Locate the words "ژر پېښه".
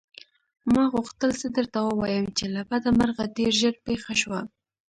3.61-4.13